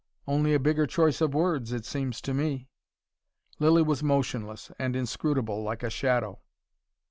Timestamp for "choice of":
0.87-1.35